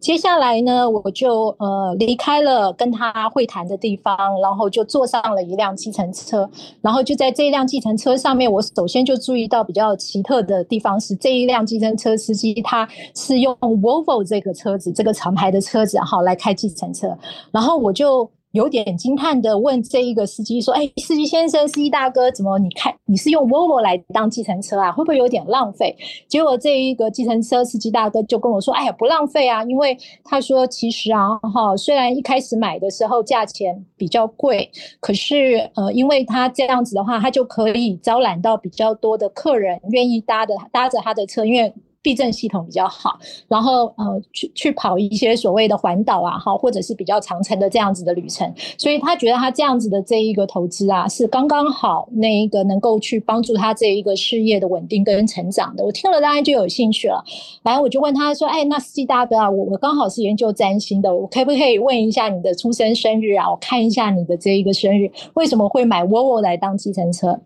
[0.07, 6.49] 接下来呢，我就呃离开了跟他会谈的地方，然后就坐上了一辆计程车，
[6.81, 17.09] 然后就在这一辆计程车上面，我首先就注意到比较奇特的地方是，这一辆计程车司机他是用 Volvo 这个车子，这个长牌的车子，好来开计程车，
[17.51, 18.31] 然后我就。
[18.57, 24.91] 有点惊叹的问这一个司机说：“哎，司机先生，司机大哥，怎么你看你是用 Volvo 来当计程车啊？
[24.91, 25.95] 会不会有点浪费？”
[26.27, 41.73] 结果这一个计程车司机大哥就跟我说：“哎呀，不浪费啊，因为他说其实啊，哈，虽然一开始买的时候价钱比较贵，可是呃，因为他这样子的话，他就可以招揽到比较多的客人愿意搭的搭着他的车，因为。”
[42.07, 55.85] 避震系统比较好，然后呃去去跑一些所谓的环岛啊，哈，或者是比较长程的这样子的旅程，所以他觉得他这样子的这一个投资啊，是刚刚好那一个能够去帮助他这一个事业的稳定跟成长的。
[55.85, 57.25] 我听了当然就有兴趣了，
[57.65, 63.51] 然后我就问他说：“哎，那司机大哥啊，我我刚好是研究占星的，我可不可以问一下你的出生生日啊？
[63.51, 67.41] 我看一下你的这一个生日，为什么会买 v o v o 来当计程车？”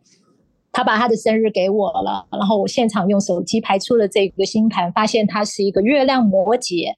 [0.72, 6.94] 他把他的生日给我了，然后我现场用手机排出了这个星盘，发现他是一个月亮摩羯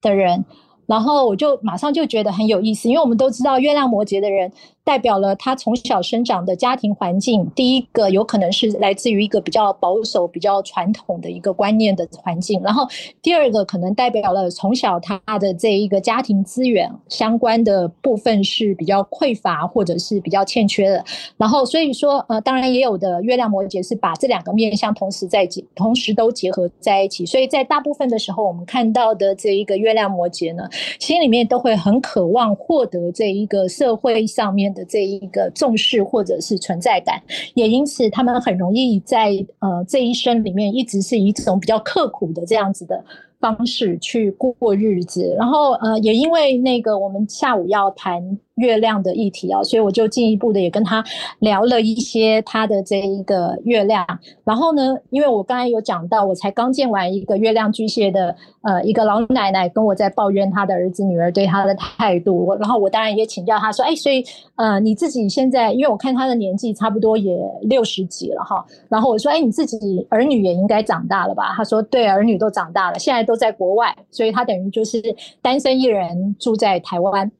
[0.00, 0.44] 的人，
[0.86, 4.52] 然后我就马上就觉得很有意思，因为我们都知道月亮摩羯的人。
[4.86, 12.86] 代表了他从小生长的家庭环境，第一个有可能是来自于一个比较保守、比较传统的一个观念的环境，然后
[13.20, 21.04] 第二个可能代表了从小他的这一个家庭资源相关的部分是比较匮乏或者是比较欠缺的，
[21.36, 30.62] 然后所以说呃，当然也有的月亮摩羯是把这两个面向同时在结，同时都结合在一起，所以在大部分的时候，我们看到的这一个月亮摩羯呢，
[31.00, 37.20] 心里面都会很渴望获得这一个社会上面的这一个重视或者是存在感，
[37.54, 43.02] 也因此他们很容易在呃这一生里面一直是以这种比较刻苦的这样子的
[43.40, 48.38] 方式去过日子，然后呃也因为那个我们下午要谈。
[48.56, 51.04] 月亮的议题啊，所以我就进一步的也跟他
[51.40, 54.06] 聊了一些他的这一个月亮。
[54.44, 62.54] 然后呢，因为我刚才有讲到，我才刚见完一个月亮巨蟹的呃一个老奶奶跟我在抱怨她的儿子女儿对她的态度。
[62.54, 64.24] 然后我当然也请教她说，哎，所以
[64.56, 68.64] 呃你自己现在，因为我看她的年纪差不多也六十几了哈。
[68.88, 71.52] 然后我说，哎，你自己儿女也应该长大了吧？
[71.54, 75.02] 她说，对，儿女都长大了，现在都在国外，所以她等于就是
[75.42, 77.30] 单身一人住在台湾。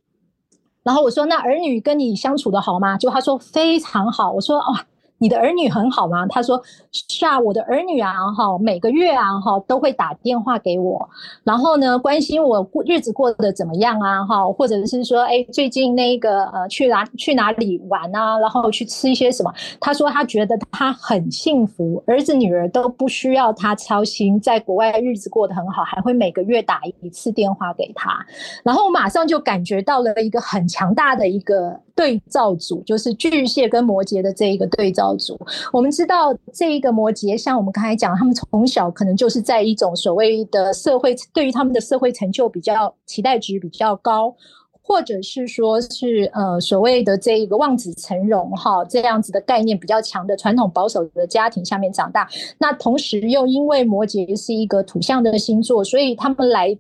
[0.87, 4.31] 然后我说：“那儿女跟你相处的好吗？”就他说非常好。
[4.31, 4.87] 我说：“哦。”
[5.19, 6.27] 你的儿女很好吗？
[6.29, 11.09] 他说是啊，我的儿女啊，哈，每个月啊，哈，都会打电话给我，
[11.43, 19.53] 然后呢，关心我过日子过得怎么样啊，哈，或者是说，哎，最近那个呃，去哪去哪里玩啊，然后去吃一些什么？
[19.81, 28.25] 他说他觉得他很幸福，儿子女儿都不需要他操心，在国外日子过得很好，还会每个月打一次电话给他，
[28.63, 31.81] 然后我马上就感觉到了一个很强大的一个。
[31.97, 35.39] 对照组就是巨蟹跟摩羯的这一个对照组。
[35.73, 44.35] 我们知道这一个摩羯，像我们刚才讲，他们从小可能就是在一种所谓的社会，对于他们的社会成就比较期待值比较高，
[44.83, 52.29] 或者是说是呃所谓的这一个望子成龙哈这样子的概念比较强的传统保守的家庭下面长大。
[52.59, 56.77] 那同时又因为摩羯是一个土象的星座，所以他们来。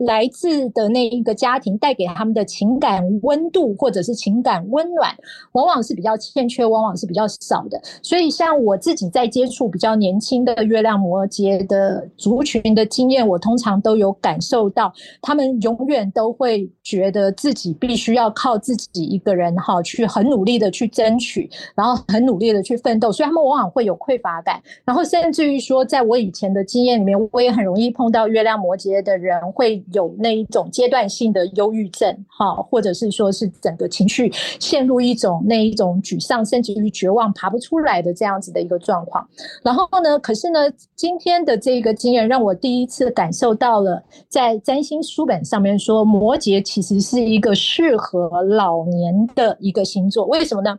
[0.00, 5.14] 来自的那一个家庭带给他们的情感温度或者是情感温暖，
[5.52, 7.78] 往往是比较欠缺，往往是比较少的。
[8.02, 29.84] 所以，像我自己在接触比较年轻的月亮摩羯的族群的经验，我通常都有感受到，他们永远都会觉得自己必须要靠自己一个人哈，去很努力的去争取，然后很努力的去奋斗，所以他们往往会有匮乏感，然后甚至于说，在我以前的经验里面，我也很容易碰到月亮摩羯的人会。
[29.92, 39.26] 有那一种阶段性的忧郁症，哈，或者是说是整个情绪陷入一种那一种沮丧，甚至于绝望，爬不出来的这样子的一个状况。
[39.62, 40.60] 然后呢，可是呢，
[40.94, 50.24] 今天的这个经验让我第一次感受到了，在占星书本上面说，摩羯其实是一个适合老年的一个星座。
[50.26, 50.78] 为什么呢？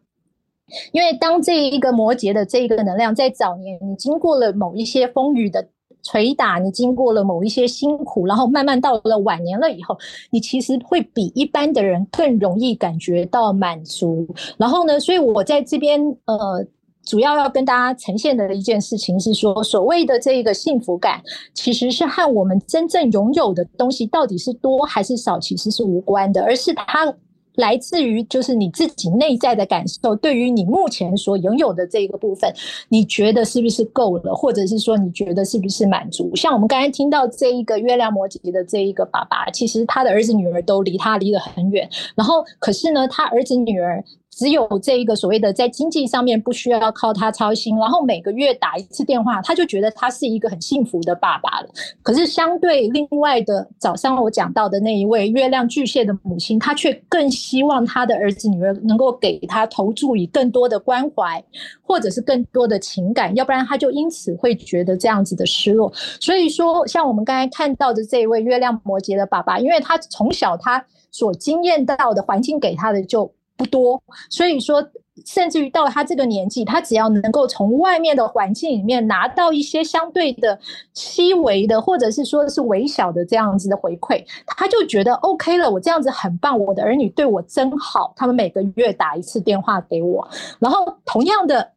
[0.93, 5.67] 因为当这一个摩羯的这一个能量在早年，你经过了某一些风雨的。
[6.03, 9.97] 捶打你，经过了某一些辛苦，然后慢慢到了晚年了以后，
[10.29, 14.27] 你其实会比一般的人更容易感觉到满足。
[14.57, 16.65] 然后呢，所以我在这边呃，
[17.03, 21.21] 主要要跟大家呈现的一件事情是说，所谓的这个幸福感，
[21.53, 27.13] 其实是和我们真正拥有的东西到底是多还是少，其实是无关的，而是它。
[27.55, 32.53] 来自于就是你自己内在的感受，对于你目前所拥有的这个部分，
[32.89, 36.35] 你觉得是不是够了，或者是说你觉得是不是满足？
[36.35, 44.03] 像我们刚才听到这一个月亮摩羯的这一个爸爸，其实他的儿子女儿都离他离得很远，然后可是呢，他儿子女儿。
[44.31, 51.69] 只有这一个所谓的在经济上面不需要靠他操心，然后每个月打一次电话，他就觉得他是一个很幸福的爸爸了。
[52.01, 61.43] 可是相对另外的早上我讲到的那一位月亮巨蟹的母亲，她却更希望他的儿子女儿能够给他投注以更多的关怀，
[61.81, 65.91] 或者是更多的情感，要不然他就因此会觉得这样子的失落。
[66.21, 73.31] 所以说，像我们刚才看到的这一位月亮摩羯的爸爸，因为他从小他所经验到的环境给他的就。
[73.57, 74.83] 不多，所以说，
[75.25, 80.59] 甚至于到了他这个年纪，他只要能够从外面的环境里面拿到一些相对的
[80.93, 85.69] 细微的，或者是说是微小的这样子的回馈，他就觉得 OK 了。
[85.69, 90.27] 我这样子很棒，我的儿女对我真好，他们每个月打一次电话给我，
[90.59, 91.71] 然后同样的。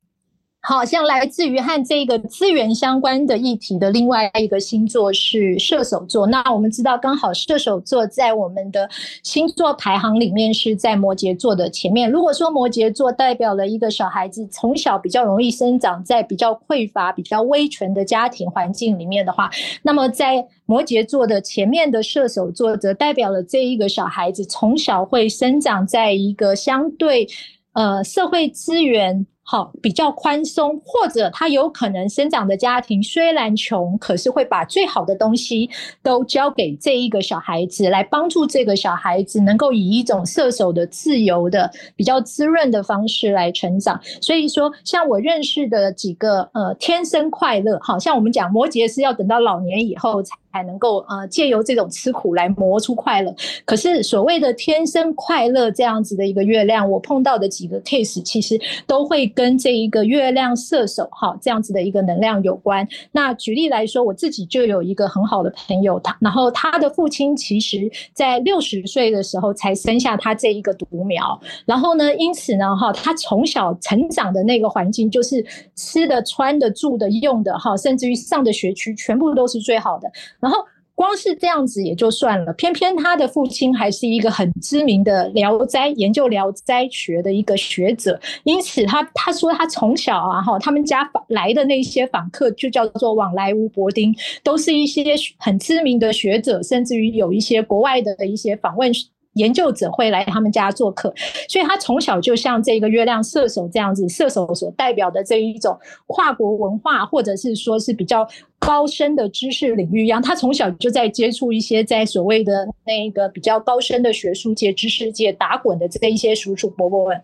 [0.66, 6.26] 好像来自于和这个资源相关的议题的另外一个星座是射手座。
[6.26, 8.88] 那我们知道，刚好射手座在我们的
[9.22, 12.10] 星座排行里面是在摩羯座的前面。
[12.10, 19.50] 如果说摩羯座代表了一个小孩子从小比较容易生长在比较匮乏、比较威权的家庭环境里面的话，
[19.82, 27.28] 那么在摩羯座的前面的射手座则代表了这一个小孩子从小会生长在一个相对
[27.74, 29.26] 呃社会资源。
[29.46, 35.68] 好，比较宽松，或者他有可能生长的家庭虽然穷，可是会把最好的东西
[36.02, 44.00] 都交给这一个小孩子，来帮助这个小孩子能够以一种射手的自由的、比较滋润的方式来成长。
[44.22, 50.34] 所以说，像我认识的几个呃，天生快乐，好像我们讲摩羯是要等到老年以后才。
[50.54, 53.34] 才能够呃借由这种吃苦来磨出快乐。
[53.64, 62.86] 可是所谓的天生快乐这样子的一个月亮，我碰到的几个 case 其实都会跟这一个月亮射手哈这样子的一个能量有关。
[63.10, 71.36] 那举例来说，我自己就有一个很好的朋友，他然后他的父亲其实在六十岁的时候才生下他这一个独苗，
[71.66, 75.44] 然后呢，因此呢哈，他从小成长的那个环境就是
[75.74, 80.08] 吃的、穿的、住的、用的哈，甚至于上的学区全部都是最好的。
[80.44, 80.58] 然后
[80.94, 95.02] 光是这样子也就算了，偏偏他的父亲还是一个很知名的聊斋研究聊斋学的一个学者，因此他他说他从小啊哈，他们家来的那些访客就叫做往来无伯丁，都是一些
[95.38, 98.92] 很知名的学者，甚至于有一些国外的一些访问。
[99.34, 101.12] 研究者会来他们家做客，
[101.48, 108.26] 所以他从小就像这个月亮射手这样子，射手所代表的这一种跨国文化，或者是说是比较
[108.58, 117.20] 高深的知识领域一样，他从小就在接触一些在所谓的那个比较高深的学术界、知识界打滚的这一些叔叔伯伯们。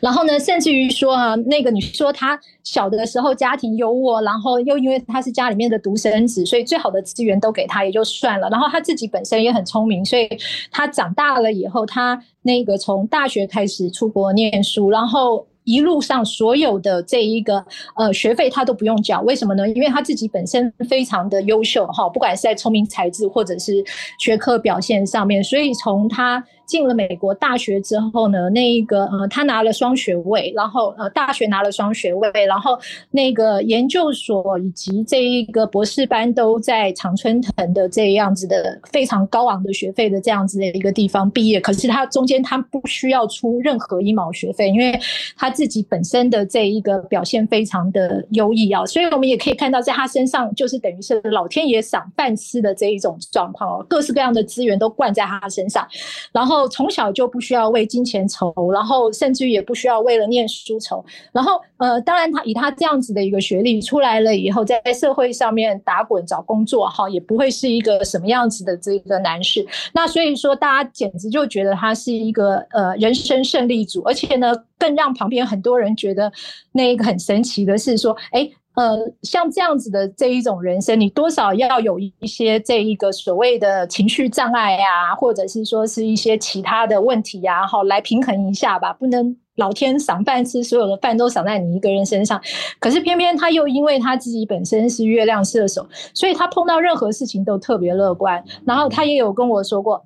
[0.00, 8.48] 然后呢，甚至于说啊，那个你说他小的时候家庭优渥，然后又因为他是家里面的独生子，所以最好的资源都给他也就算了。
[8.50, 10.28] 然后他自己本身也很聪明，所以
[10.70, 15.46] 他长大了以后，他那个从大学开始出国念书，然后。
[15.68, 19.68] 一路上所有的这一个呃学费他都不用缴，为什么呢？
[19.70, 23.84] 因为他自己本身非常的优秀哈，不管是在聪明才智或者是
[24.20, 32.78] 学科表现上面，所以从他进了美国大学之后呢，那一个呃他拿了双学位，然后呃大学拿了双学位，然后
[33.10, 44.96] 那个研究所以及这一个博士班都在常春藤的这样子的非常高昂的学费的这样子的一个地方毕业，可是他中间他不需要出任何一毛学费，因为
[45.36, 45.50] 他。
[45.56, 55.86] 自己本身的这一个表现非常的优异啊，所以我们也可以看到，在他身上就是等于是老天爷赏饭吃的这一种状况哦，各式各样的资源都灌在他身上，
[56.32, 69.66] 然后从小就不需要为金钱愁，然后甚至于也不需要为了念书愁，然后呃，当然他以他这样子的一个学历出来了以后，在社会上面打滚找工作哈，也不会是一个什么样子的这个男士。
[69.92, 74.54] 那所以说，大家简直就觉得他是一个呃人生胜利组，而且呢。
[74.78, 76.30] 更让旁边很多人觉得
[76.72, 78.46] 那一个很神奇的是说，哎，
[78.76, 92.38] 呃，像这样子的这一种人生，你多少要有一些这一个所谓的情绪障碍呀，或者是说是一些其他的问题呀，好，来平衡一下吧，不能老天赏饭吃，所有的饭都赏在你一个人身上。
[92.78, 98.44] 可是偏偏他又因为他自己本身是月亮射手，所以他碰到任何事情都特别乐观。
[98.66, 100.04] 然后他也有跟我说过。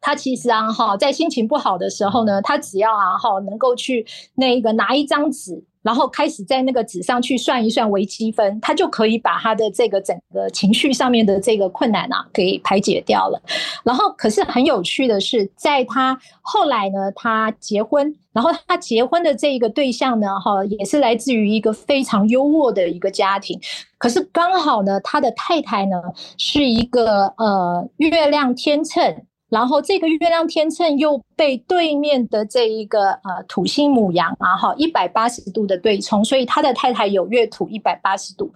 [0.00, 5.64] 他其实啊，哈，在心情不好的时候呢，他只要啊，哈，能够去那个拿一张纸。
[5.86, 13.40] 然后开始在那个纸上去算一算微积分，他就可以把他的这个整个情绪上面的这个困难啊给排解掉了。
[13.84, 23.56] 然后，可是很有趣的是，在他后来呢，他结婚，然后他结婚的这一个对象呢，哈，也是来自于一个非常优渥的一个家庭。
[23.96, 26.02] 可是刚好呢，他的太太呢
[26.36, 29.24] 是一个呃月亮天秤。
[29.48, 38.50] 然后这个月亮天秤又被对面的这一个呃土星母羊啊哈一百八十度的对冲，所以他的太太有月土一百八十度，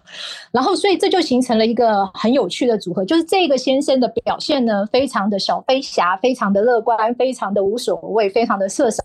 [0.51, 9.01] 然后所以这就形成了一个很有趣的组合，就是这个先生的表现呢非常的小飞侠，非常的乐观，非常的无所谓，非常的射手。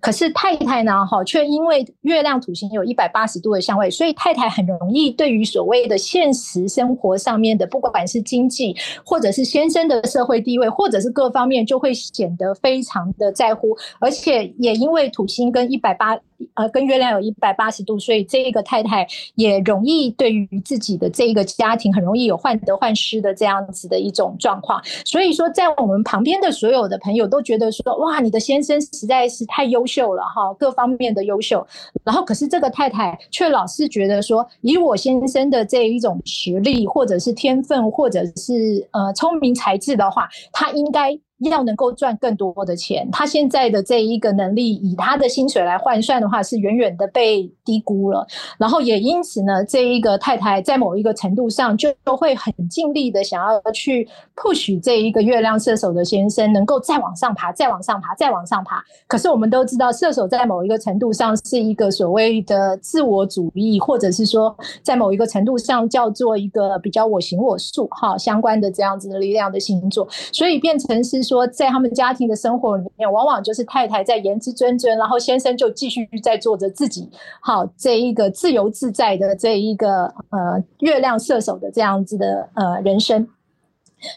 [0.00, 8.74] 可是太太呢哈却因为月亮土星有一百八十度的相位，所以太太很容易对于所谓的现实生活上面的，不管是经济
[9.04, 16.18] 或者是先生的社会地位，或者是各方面就会显得非常的在乎，而且也因为土星跟一百八
[16.54, 24.82] 呃跟月亮有一百八十度，所以这个太太也容易对于自己的这个家庭很容易有患得患失的这样子的一种状况。
[25.04, 31.66] 所以说，在我们旁边的所有的朋友都觉得说，哇，你的先生实在是太优秀了哈，各方面的优秀。
[32.04, 41.18] 然后可是这个太太却老是觉得说，以我先生的这一种实力，或者是天分，或者是呃聪明才智的话，他应该。
[41.40, 48.26] 要能够赚更多的钱，他现在的这一个能力，以他的薪水来换算的话，是远远的被低估了。
[48.58, 58.82] 然后也因此呢，这一个太太在某一个程度上，就都会很尽力的想要去 push 这一个月亮射手的先生，能够再往上爬，再往上爬，再往上爬。
[59.06, 71.27] 可是我们都知道，射手在某一个程度上是一个所谓的自我主义，或者是说，在某一个程度上叫做一个比较我行我素哈相关的这样子的力量的星座，所以变成是。
[71.28, 77.10] 说在他们家庭的生活里面，往往就是太太在言之谆谆，然后先生就继续在做着自己
[77.42, 83.28] 好这一个自由自在的这一个呃月亮射手的这样子的呃人生，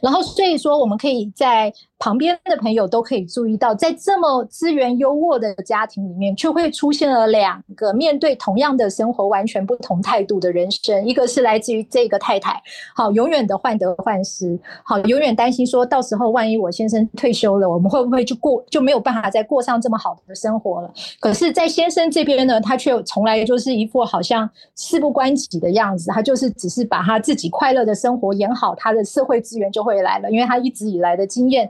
[0.01, 1.74] 然后所以说我们可以在。
[2.02, 11.06] 旁边的朋友都可以注意到，在这么资源优渥的家庭里面，却会出现了两个面对同样的生活完全不同态度的人生。
[11.06, 12.60] 一个是来自于这个太太，
[12.95, 20.91] 好，永远的患得患失，好，永远担心说到时候万一我先生退休了，我们会不会就过就没有办法再过上这么好的生活了？
[21.20, 31.70] 可是，在先生这边呢，他却从来就是一副好像事不关己的样子，他就是只是把他自己快乐的生活演好，他的社会资源就会来了，因为他一直以来的经验。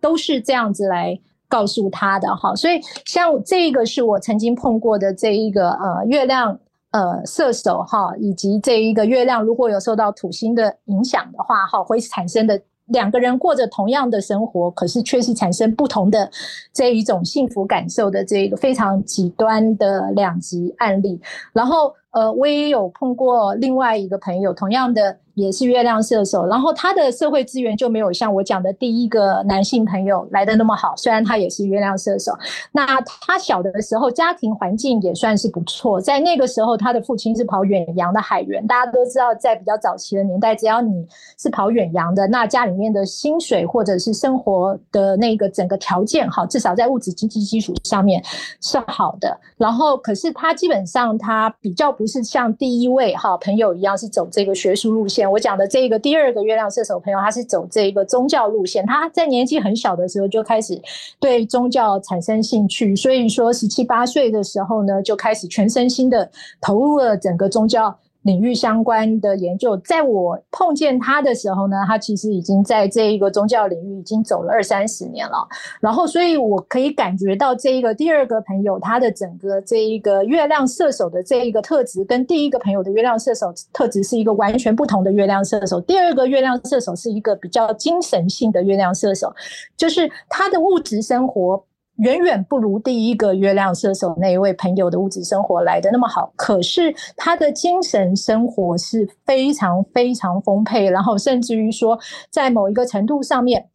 [0.00, 1.18] 都是这样子来
[1.48, 6.58] 告诉他的哈，所以像这个是我曾经碰过的这一个呃月亮
[6.90, 16.30] 呃射手哈，以及这一个月亮如果有受到土星的影响的话哈，会产生的两个人过着同样的生活，可是却是产生不同的
[16.72, 21.20] 这一种幸福感受的这个非常极端的两极案例，
[21.52, 25.18] 然后呃我也有碰过另外一个朋友，同样的。
[25.34, 30.94] 也是月亮射手，然后他的社会资源就没有像我讲的第一个男性朋友来的那么好。
[30.96, 32.32] 虽然他也是月亮射手，
[32.72, 36.00] 那他小的时候家庭环境也算是不错。
[36.00, 38.66] 在那个时候，他的父亲是跑远洋的海员。
[38.66, 41.06] 大家都知道，在比较早期的年代，只要你
[41.38, 48.20] 是跑远洋的，那家里面的薪水或者是生活的那个整个条件好，至少在物质经济基础上面
[48.60, 49.38] 是好的。
[49.56, 55.30] 然后，可是他基本上他比较不是像第一位哈朋友一样是走这个学术路线。
[55.30, 58.84] 我讲的这个第二个月亮射手朋友，他是走这个宗教路线。
[58.86, 60.80] 他在年纪很小的时候就开始
[61.20, 66.30] 对宗教产生兴趣，所以说十七八岁的时候呢，就开始全身心的
[66.60, 67.96] 投入了整个宗教。
[68.22, 75.48] 领域相关的研究，在我碰见他的时候呢，他其实已经在这一个宗教领域已经走了二三十年了。
[75.80, 85.80] 然后，所以我可以感觉到这一个第二个朋友他的整个这一个月亮射手的这一个特质，跟第一个朋友的月亮射手特质是一个完全不同的月亮射手。
[85.80, 89.32] 第二个月亮射手是一个比较精神性的月亮射手，
[89.76, 91.64] 就是他的物质生活。
[91.98, 101.98] 远远不如第一个月亮射手那一位朋友的物质生活来的那么好，可是他的精神生活是非常非常丰沛，然后甚至于说，
[102.30, 103.68] 在某一个程度上面，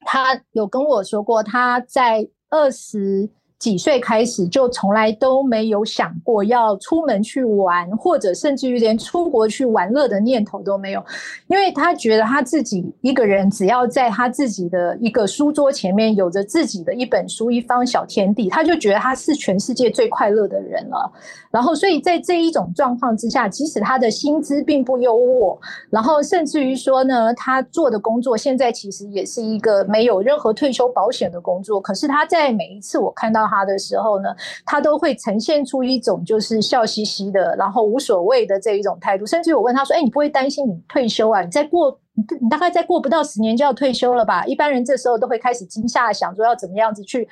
[0.00, 3.30] 他有跟我说过，他在二十。
[3.60, 11.04] 几岁开始就从来都没有想过要出门去玩，或者甚至于连出国去玩乐的念头都没有，
[11.46, 21.12] 因为他觉得他自己一个人只要在他自己的一个书桌前面有着自己的一本书，一方小天地，他就觉得他是全世界最快乐的人了。
[21.50, 25.58] 然后，所以在这一种状况之下，即使他的薪资并不优渥，
[25.90, 33.49] 然后甚至于说呢，他做的工作现在其实也是一个没有任何退休保险的工作，可是他在每一次我看到。
[33.50, 34.28] 他的时候呢，
[34.64, 39.26] 他都会呈现出一种就是笑嘻嘻的，然后无所谓的这一种态度。
[39.26, 41.42] 甚至我问他说：“哎，你不会担心你退休啊？
[41.42, 44.44] 你再过，你大概再过不到十年就要退休了吧？
[44.46, 47.28] 一般人这时候都会开始惊吓，想说要怎么样子去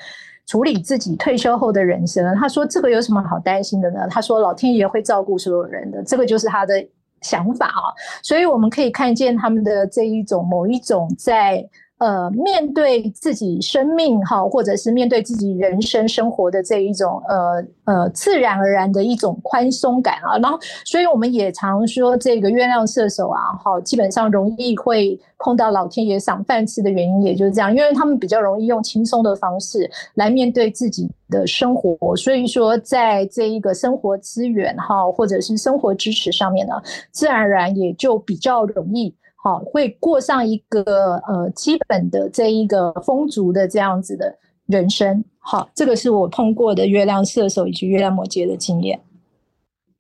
[0.46, 6.84] 处理自己退休后的人生。”他说：“这个有什么好担心的呢？”他说：“老天爷会照顾所有人的。”这个就是他的
[7.22, 7.94] 想法啊。
[8.22, 11.68] 所以我们可以看见他们的这一种某一种在。
[11.98, 36.74] 呃，面对自己生命哈，或者是面对自己人生生活的这一种呃呃自然而然的一种宽松感啊，然后，所以我们也常说这个月亮射手啊，哈，基本上容易会碰到老天爷赏饭吃的原因，也就是这样，因为他们比较容易用轻松的方式来面对自己的生活，所以说在这一个生活资源哈，或者是生活支持上面呢，
[37.10, 39.12] 自然而然也就比较容易。
[39.48, 44.36] 好，会过上一个呃基本的这一个丰足的这样子的
[44.66, 45.24] 人生。
[45.38, 49.00] 好，这个是我碰过的月亮射手以及月亮摩羯的经验。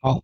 [0.02, 0.20] 好，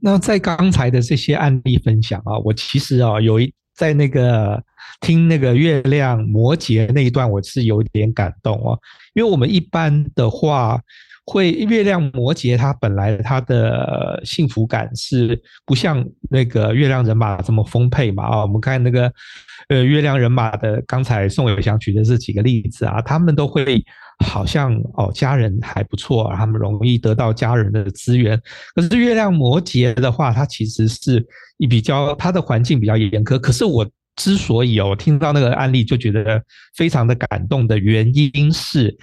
[0.00, 4.58] 那在刚才的这些案例分享啊，我其实啊有一在那个
[5.02, 8.78] 听那个月亮摩羯那一段，我是有点感动哦，
[9.12, 10.80] 因为我们一般的话。
[11.24, 19.12] 会月亮摩羯，它本来它的幸福感是不像那个月亮人马这么丰沛嘛啊，我们看那个
[19.68, 23.84] 呃月亮人马的，刚才宋友祥举的这几个例子啊，他们都会
[24.26, 28.40] 好像哦家人还不错，他们容易得到家人的资源。
[28.74, 31.24] 可是月亮摩羯的话，它其实是
[31.58, 33.38] 一比较它的环境比较严苛。
[33.38, 36.42] 可是我之所以哦听到那个案例就觉得
[36.74, 38.98] 非常的感动的原因是。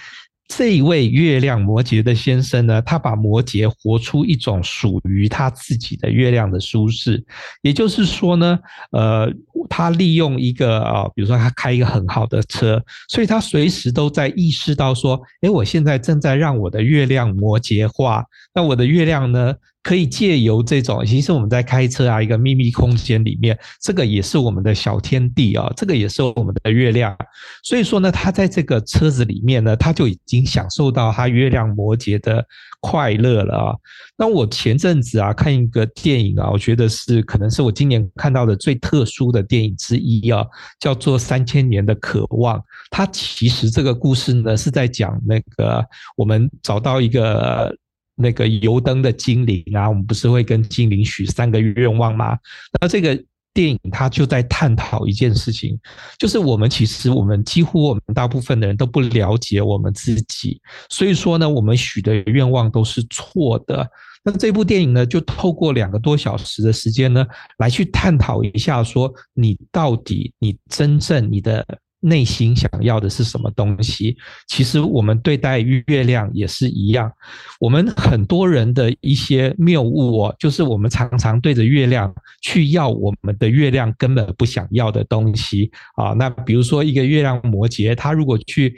[0.49, 7.23] 这一位月亮摩羯的先生呢，他把摩羯活出一种属于他自己的月亮的舒适，
[7.61, 8.59] 也就是说呢，
[8.91, 9.31] 呃，
[9.69, 19.53] 他利用一个啊，比如说他开一个很好的车，所以他随时都在意识到说，诶，我现在正在让我的月亮摩羯化，那我的月亮呢？
[19.89, 27.17] 可以借由这种，其实我们在开车啊，一个秘密空间里面，这个也是我们的小天地啊，这个也是我们的月亮。
[27.63, 32.45] 所以说呢，他在这个车子里面呢，他就已经享受到他月亮摩羯的
[32.81, 33.75] 快乐了啊。
[34.15, 40.45] 那我前阵子啊看一个电影啊，我觉得是可能是我今年看到的最特殊的电影之一啊，
[40.79, 42.59] 叫做《三千年的渴望》。
[42.91, 45.83] 它其实这个故事呢是在讲那个
[46.15, 47.75] 我们找到一个。
[48.21, 52.37] 那个油灯的精灵啊，我们不是会跟精灵许三个愿望吗？
[52.81, 53.17] 那这个
[53.53, 55.79] 电影它就在探讨一件事情，
[56.17, 60.59] 就是我们其实我们几乎我们大部分的人都不了解我们自己，
[60.89, 63.89] 所以说呢，我们许的愿望都是错的。
[64.23, 67.25] 那这部电影呢，就透过两个多小时的时间呢，
[67.57, 71.65] 来去探讨一下，说你到底你真正你的。
[72.01, 74.17] 内心想要的是什么东西？
[74.47, 77.11] 其实我们对待月亮也是一样。
[77.59, 86.13] 我们很多人的一些谬误哦，就是我们常常对着月亮去要我们的月亮根本不想要的东西啊。
[86.13, 88.75] 那比如说一个月亮摩羯，他如果去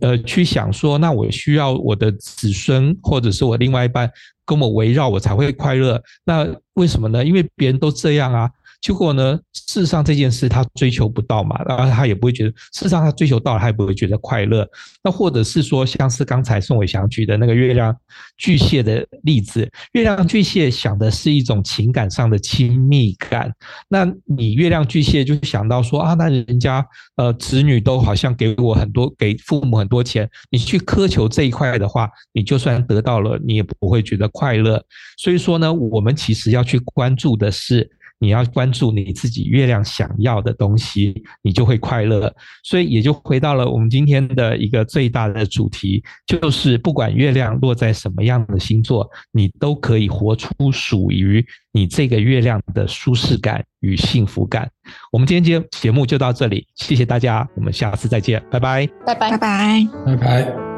[0.00, 4.10] 呃去想说，那我需要我的子孙或者是我另外一半
[4.44, 6.02] 跟我围绕，我才会快乐。
[6.24, 7.24] 那为什么呢？
[7.24, 8.50] 因为别人都这样啊。
[8.82, 14.68] 结果呢，事实上这件事他追求不到嘛，然后他也不会觉得，事实上他追求到了，他也不会觉得快乐。
[15.04, 17.96] 那或者是说，像是刚才宋伟祥举的那个月亮
[18.36, 23.54] 巨蟹的例子，月亮巨蟹想的是一种情感上的亲密感。
[23.88, 34.84] 那你月亮巨蟹就想到说啊，那人家呃子女都好像给我很多，给父母很多钱，你去苛求这一块的话，你就算得到了，你也不会觉得快乐。
[35.16, 37.88] 所以说呢，我们其实要去关注的是。
[38.22, 42.32] 你要关注你自己月亮想要的东西，你就会快乐。
[42.62, 54.70] 所以也就回到了我们今天的一个最大的主题，就是不管月亮落在什么样的星座，你都可以活出属于你这个月亮的舒适感与幸福感。
[55.10, 60.71] 我们今天节节目就到这里，谢谢大家，我们下次再见，拜拜，拜拜，拜拜，拜拜。